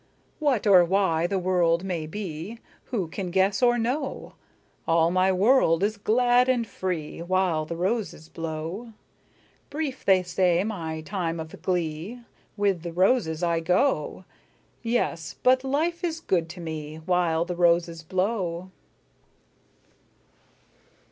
What 0.39 0.65
or 0.65 0.83
why 0.83 1.27
the 1.27 1.37
world 1.37 1.83
may 1.83 2.07
be 2.07 2.57
Who 2.85 3.07
can 3.07 3.29
guess 3.29 3.61
or 3.61 3.77
know? 3.77 4.33
All 4.87 5.11
my 5.11 5.31
world 5.31 5.83
is 5.83 5.95
glad 5.97 6.49
and 6.49 6.65
free 6.65 7.21
While 7.21 7.65
the 7.67 7.75
roses 7.75 8.27
blow. 8.27 8.93
Brief, 9.69 10.03
they 10.03 10.23
say, 10.23 10.63
my 10.63 11.01
time 11.01 11.39
of 11.39 11.61
glee; 11.61 12.21
With 12.57 12.81
the 12.81 12.91
roses 12.93 13.43
I 13.43 13.59
go; 13.59 14.25
Yes, 14.81 15.35
but 15.43 15.63
life 15.63 16.03
is 16.03 16.19
good 16.19 16.49
to 16.49 16.59
me 16.59 16.95
While 16.95 17.45
the 17.45 17.55
roses 17.55 18.01
blow. 18.01 18.71